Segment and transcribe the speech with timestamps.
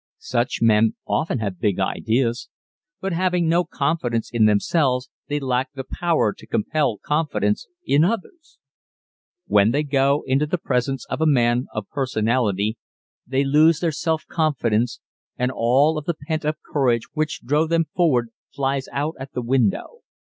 [0.19, 2.49] _Such men often have big ideas,
[3.01, 8.57] but having no confidence in themselves they lack the power to compel confidence in others._
[9.45, 12.79] When they go into the presence of a man of personality
[13.27, 14.99] they lose their self confidence
[15.37, 19.43] and all of the pent up courage which drove them forward flies out at the
[19.43, 19.99] window.